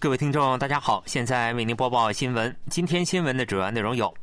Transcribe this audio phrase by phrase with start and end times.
[0.00, 2.54] 各位听众，大家好，现在为您播报新闻。
[2.70, 4.14] 今天新闻的主要内容有：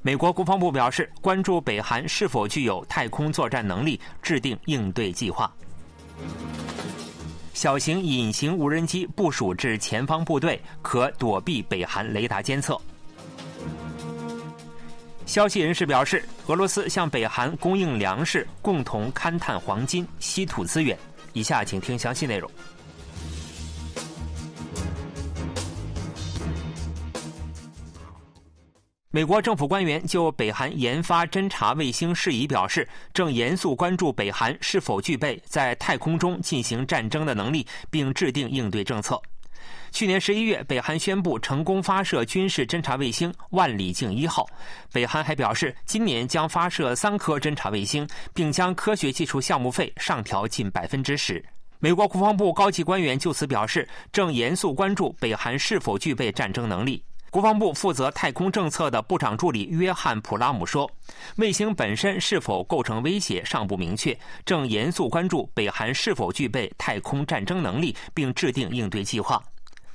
[0.00, 5.50] 美国国防部表示关注北韩是否具有太空作战能力，制定应对计划；
[7.52, 12.80] 小型隐形无人机部署至前方部队，可躲避北韩雷达监测。
[15.26, 20.96] 消息人士表示，俄罗斯向北韩供应粮食，共同勘探黄金、稀土资源。
[21.32, 22.48] 以下请听详细内容。
[29.14, 39.22] 美国政府官员就北韩研发侦察卫星事宜表示，正严肃关注北韩是否具备在太空中进行战争的能力，并制定应对政策。
[39.92, 44.44] 去年十一月，北韩宣布成功发射军事侦察卫星“万里镜一号”。
[44.92, 48.04] 北韩还表示，今年将发射三颗侦察卫星，
[48.34, 51.40] 并将科学技术项目费上调近百分之十。
[51.78, 57.00] 美国国防部高级官员就此表示，正严肃关注北韩是否具备战争能力。
[57.34, 60.88] 国防部负责太空政策的部长助理约翰·普拉姆说
[61.34, 64.16] ：“卫星本身是否构成威胁尚不明确，
[64.46, 69.42] 正严肃关注北韩是否具备太空战争能力，并制定应对计划。”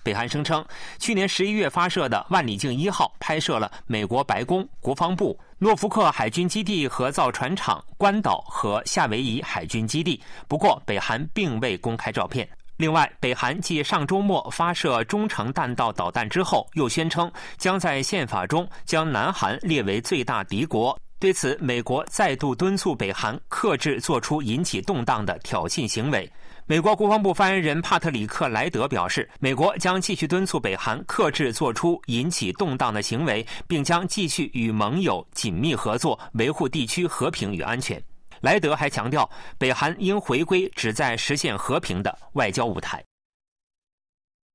[0.04, 0.66] 北韩声称，
[0.98, 10.22] 去年十一月发射的“万里镜一号”拍摄了美国白宫、国防部、诺福克海军基地和造船厂、关岛和夏威夷海军基地。
[10.50, 12.45] 不过，北韩并未公开照片。
[12.80, 20.97] 另外，北韩继上周末发射中程弹道导弹之后，又宣称将在宪法中将南韩列为最大敌国。
[21.19, 26.31] 对此，美国再度敦促北韩克制做出引起动荡的挑衅行为。
[26.66, 38.02] 美国国防部发言人帕特里克·莱德表示，美国将继续敦促北韩克制做出引起动荡的行为，并将继续与盟友紧密合作，维护地区和平与安全。
[38.42, 43.04] 莱德还强调，北韩应回归旨在实现和平的外交舞台，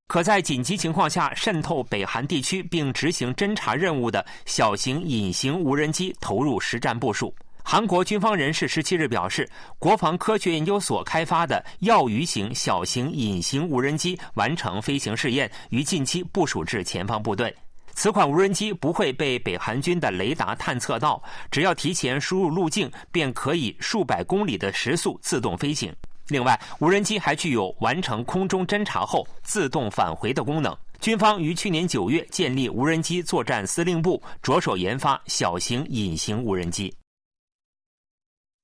[0.08, 7.34] 可在紧急情况下渗透北韩地区并执行侦察任务的小型隐形无人机投入实战部署。
[7.66, 17.54] 韩国军方人士十七日表示，国防科学研究所开发的耀鱼型小型隐形无人机完成飞行试验，于近期部署至前方部队。
[17.94, 25.94] 此款无人机不会被北韩军的雷达探测到，只要提前输入路径，便可以数百公里的时速自动飞行。
[26.28, 30.76] 另外，无人机还具有完成空中侦察后自动返回的功能。
[31.00, 36.94] 军方于去年九月建立无人机作战司令部，着手研发小型隐形无人机。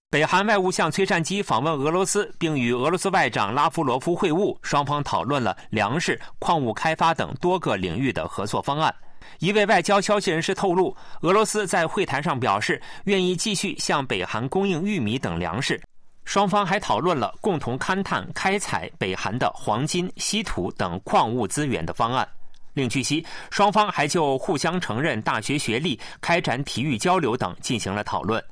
[0.09, 8.93] 北韩外务相崔善基访问俄罗斯，并与俄罗斯外长拉夫罗夫会晤，双方讨论了粮食、矿物开发等多个领域的合作方案。
[9.39, 15.81] 一位外交消息人士透露，俄罗斯在会谈上表示愿意继续向北韩供应玉米等粮食。
[16.25, 22.29] 双方还讨论了共同勘探、开采北韩的黄金、稀土等矿物资源的方案。
[22.75, 28.43] 另据悉，双方还就互相承认大学学历、开展体育交流等进行了讨论。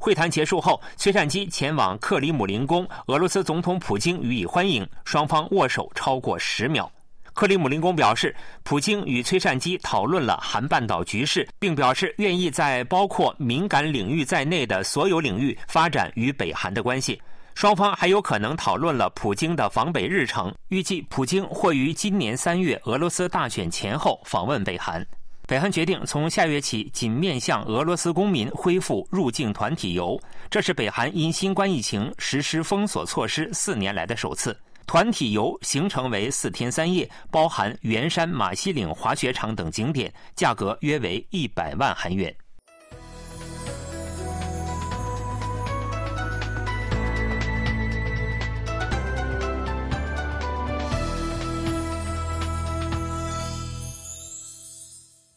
[0.00, 6.90] 会谈结束后，崔善基前往克里姆林宫，俄罗斯总统普京予以欢迎，双方握手超过十秒。
[7.34, 17.20] 克里姆林宫表示，普京与崔善基讨论了韩半岛局势，并表示愿意在包括敏感领域在内的所有领域发展与北韩的关系。
[17.54, 25.04] 双方还有可能讨论了普京的访北日程，预计普京或于今年三月俄罗斯大选前后访问北韩。
[25.46, 34.56] 北韩决定从下月起仅面向俄罗斯公民恢复入境团体游，这是北韩因新冠疫情实施封锁措施四年来的首次。
[34.86, 42.34] 团体游行程为四天三夜，包含圆山马西岭滑雪场等景点，价格约为一百万韩元。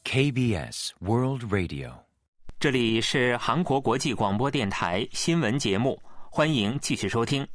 [0.03, 1.91] KBS World Radio，
[2.57, 7.45] 这里是韩国国际广播电台新闻节目，欢迎继续收听。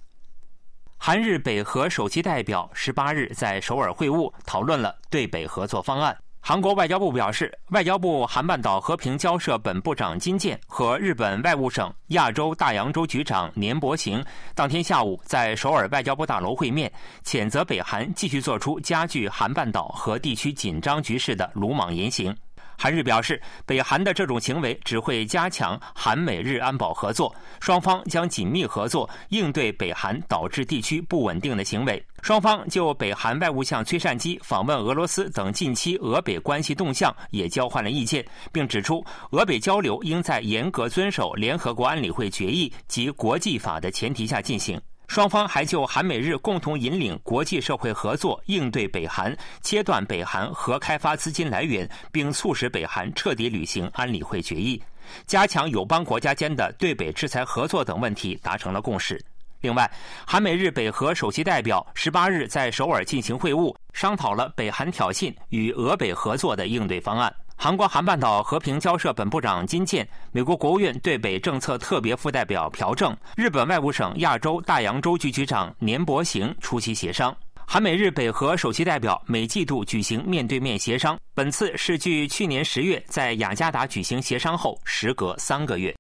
[1.02, 6.14] 韩日北核首席代表十八日在首尔会晤，讨论了对北合作方案。
[6.42, 14.22] 韩国外交部表示，外交部韩半岛和平交涉本部长金健和日本外务省亚洲大洋洲局长年伯行
[14.54, 16.92] 当天下午在首尔外交部大楼会面，
[17.24, 22.36] 谴责北韩继续做出加剧韩半岛和地区紧张局势的鲁莽言行。
[22.82, 27.30] 韩日表示，北韩的这种行为只会加强韩美日安保合作，
[27.60, 32.02] 双方将紧密合作应对北韩导致地区不稳定的行为。
[32.22, 44.80] 双方就北韩外务相崔善基访问俄罗斯等近期俄北关系动向也交换了意见，并指出，俄北交流应在严格遵守联合国安理会决议及国际法的前提下进行。
[45.10, 54.80] 双方还就韩美日共同引领国际社会合作，应对北韩，切断北韩核开发资金来源，并促使北韩彻底履行安理会决议，
[55.26, 59.20] 加强友邦国家间的对北制裁合作等问题达成了共识。
[59.62, 59.90] 另外，
[60.24, 67.34] 韩美日北核首席代表十八日在首尔进行会晤，商讨了北韩挑衅与俄北合作的应对方案。
[67.62, 77.36] 韩国韩半岛和平交涉本部长金健、美国国务院对北政策特别副代表朴正、日本外务省亚洲大洋洲局局长年博行出席协商。
[77.66, 85.94] 韩美日北核首席代表每季度举行面对面协商，本次是距去年十月在雅加达举行协商后时隔三个月。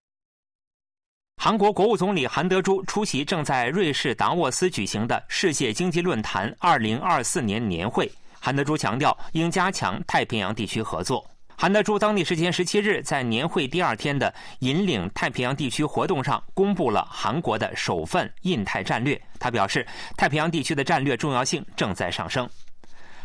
[1.36, 8.10] 韩国国务总理韩德洙出席正在瑞士达沃斯举行的世界经济论坛二零二四年年会。
[8.40, 11.22] 韩德洙强调，应加强太平洋地区合作。
[11.60, 19.20] 韩德洙当地时间十七日在年会第二天的引领太平洋地区活动上，公布了韩国的首份印太战略。
[19.38, 19.86] 他表示，
[20.16, 22.48] 太平洋地区的战略重要性正在上升。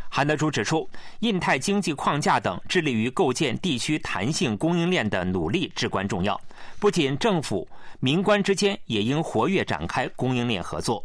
[0.10, 0.90] 韩德洙指出，
[1.20, 6.38] 印太经济框架等致力于构建地区弹性供应链的努力至关重要。
[6.78, 7.66] 不仅政府、
[8.02, 11.02] 民官之间也应活跃展开供应链合作。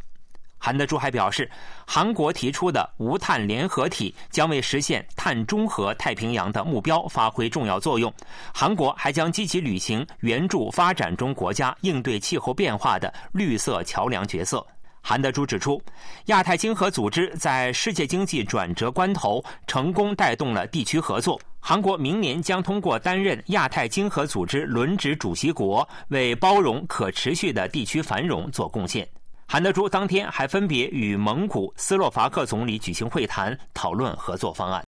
[0.62, 1.51] 韩德洙还表示，
[1.87, 8.12] 韩国提出的无碳联合体将为实现碳中和太平洋的目标发挥重要作用。
[8.53, 14.65] 韩国还将积极履行援助发展中国家应对气候变化的绿色桥梁角色。
[15.03, 15.83] 韩德洙指出，
[16.27, 21.41] 亚太经合组织在世界经济转折关头成功带动了地区合作。
[21.59, 29.09] 韩国明年将通过担任亚太经合组织轮值主席国，为包容可持续的地区繁荣做贡献。
[29.52, 34.81] 韩德洙当天还分别与蒙古、斯洛伐克总理举行会谈，讨论合作方案。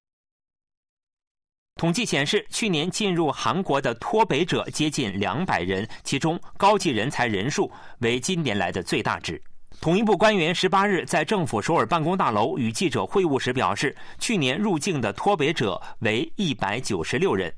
[1.78, 7.72] 统计显示，去年进入韩国的脱北者接近两百人，其中高级人才人数
[8.02, 9.42] 为今年来的最大值。
[9.80, 17.52] 统一部官员十八日在政府首尔办公大楼与记者会晤时表示，去年入境的脱北者为一百九十六人，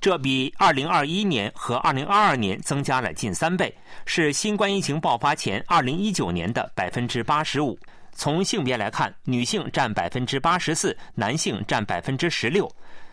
[0.00, 3.74] 这比二零二一年和二零二二年增加了近三倍，
[4.06, 7.76] 是新冠疫情爆发前二零一九年的百分之八十五。
[8.12, 12.70] 从性别来看，女性占百分之八十四，男性占百分之十六。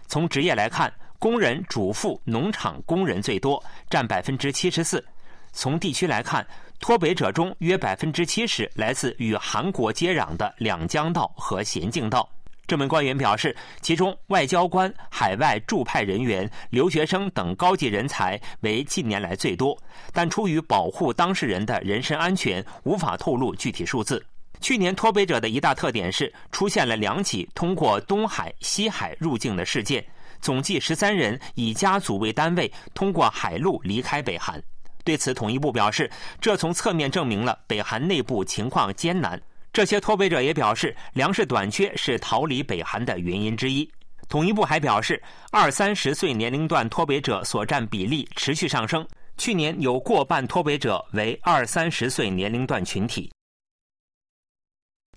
[0.07, 5.03] 从职业来看，工人、主妇、农场工人最多，占百分之七十四。
[5.51, 6.45] 从地区来看，
[6.79, 12.29] 脱北者中约百分之七十来自与韩国接壤的两江道和咸镜道。
[12.67, 19.77] 这名官员表示，其中外交官、海外驻派人员、留学生等高级人才为近年来最多，
[20.12, 24.25] 但出于保护当事人的人身安全，无法透露具体数字。
[24.62, 30.03] 去年脱北者的一大特点是出现了两起通过东海、西海入境的事件，
[30.41, 34.59] 总计十三人以家族为单位通过海路离开北韩。
[35.03, 36.09] 对此，统一部表示，
[36.41, 39.39] 这从侧面证明了北韩内部情况艰难。
[39.75, 43.86] 这些脱北者也表示，粮食短缺是逃离北韩的原因之一。
[44.30, 49.06] 统一部还表示，二三十岁年龄段脱北者所占比例持续上升，
[49.38, 53.30] 去年有过半脱北者为二三十岁年龄段群体。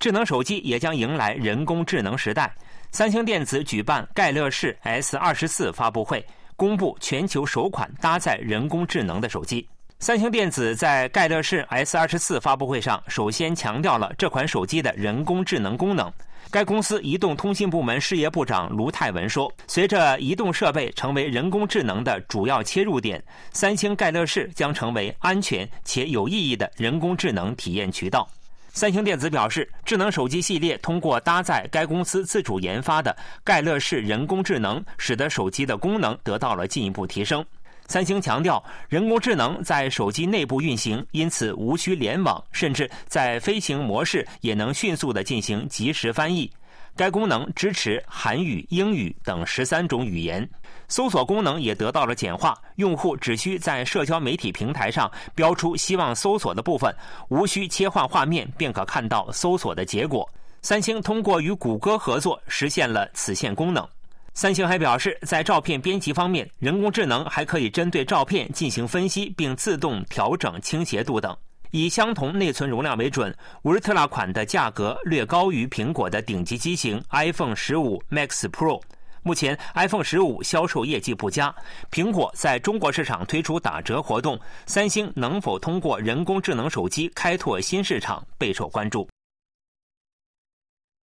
[0.01, 2.53] 智能手机也将迎来人工智能时代，
[2.91, 6.21] 三星电子举办盖乐世 S 二十四发布会，
[6.57, 9.65] 公布全球首款搭载人工智能的手机。
[10.01, 16.09] 三星电子在盖乐世 S 二十四发布会上，首先强调了这款手机的人工智能功能。
[16.49, 23.21] 该公司移动通信部门事业部长卢泰文说：“随着移动设备成为人工智能的主要切入点，
[23.51, 28.25] 三星盖乐世将成为安全且有意义的人工智能体验渠道。”
[28.71, 37.43] 三星电子表示，智能手机系列通过搭载该公司自主研发的盖乐世人工智能，使得手机的功能得到了进一步提升。
[37.89, 46.47] 三星强调，人工智能在手机内部运行，因此无需联网，甚至在飞行模式也能迅速的进行即时翻译。
[46.95, 50.47] 该功能支持韩语、英语等十三种语言，
[50.87, 52.55] 搜索功能也得到了简化。
[52.75, 56.95] 用户只需在社交媒体平台上标出希望搜索的部分，
[57.29, 60.29] 无需切换画面便可看到搜索的结果。
[60.61, 63.83] 三星通过与谷歌合作，实现了此线功能。
[64.39, 71.35] 三星还表示，在照片编辑方面，人工智能还可以针对照片进行分析，并自动调整倾斜度等。
[71.71, 78.81] 以相同内存容量为准，乌尔特拉款的价格略高于苹果的顶级机型 iPhone 十五 Max Pro。
[79.23, 81.53] 目前 iPhone 十五销售业绩不佳，
[81.91, 89.05] 苹果在中国市场推出打折活动，三星能否通过人工智能手机开拓新市场，备受关注。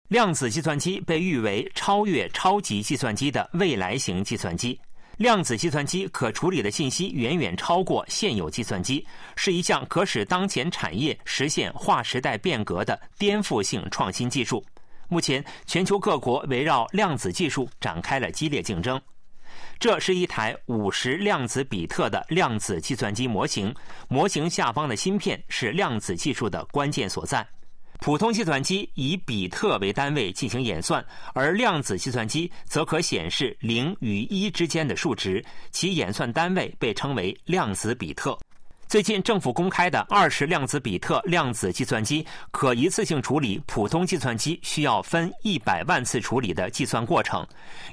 [0.08, 4.78] 量子计算机被誉为超越超级计算机的未来型计算机。
[5.16, 14.62] 量子计算机可处理的信息远远超过现有计算机，是一项可使当前产业实现划时代变革的颠覆性创新技术。
[15.08, 19.00] 目前，全球各国围绕量子技术展开了激烈竞争。
[19.78, 23.75] 这是一台五十量子比特的量子计算机模型，
[24.08, 27.46] 模型下方的芯片是量子技术的关键所在。
[28.01, 38.39] 普通计算机以比特为单位进行演算，而量子计算机则可显示零与一之间的数值，其演算单位被称为量子比特。
[38.95, 47.45] 最近，政府公开的二十量子比特量子计算机可一次性处理普通计算机需要分一百万次处理的计算过程。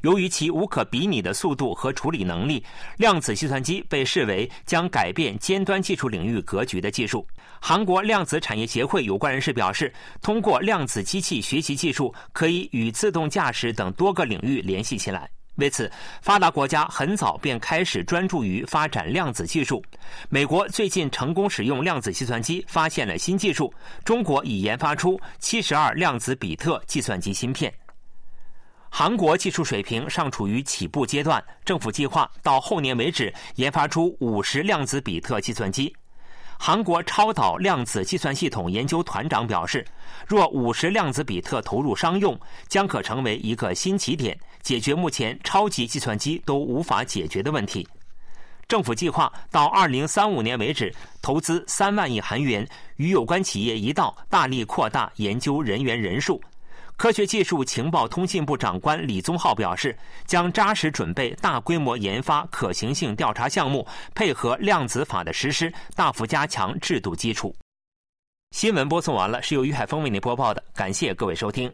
[0.04, 2.64] 由于其无可比拟的速度和处理能力，
[2.98, 7.26] 量子计算机被视为将改变尖端技术领域格局的技术。
[7.60, 9.92] 韩国量子产业协会有关人士表示，
[10.22, 15.28] 通过量子机器学习技术，可以与自动驾驶等多个领域联系起来。
[15.56, 15.92] 为此，
[16.22, 19.84] 发达国家很早便开始专注于发展量子技术。
[20.30, 23.72] 美国最近成功使用量子计算机发现了新技术，
[24.04, 27.72] 中国已研发出七十二量子比特计算机芯片。
[28.90, 35.96] 韩国技术水平尚处于起步阶段，政府计划到后年为止研发出五十量子比特计算机。
[36.64, 39.84] 韩国超导量子计算系统研究团长表示，
[40.28, 47.88] 若五十量子比特投入商用，将可成为一个新起点，解决目前超级计算机都无法解决的问题。
[48.68, 52.66] 政府计划到二零三五年为止投资三万亿韩元，
[52.98, 56.40] 与有关企业一道大力扩大研究人员人数。
[57.02, 67.56] 科学技术情报通信部长官李宗浩表示，将扎实准备大规模研发可行性调查项目，配合量子法的实施，大幅加强制度基础。
[68.52, 71.74] 新闻播送完了，是由于海峰为您播报的，感谢各位收听。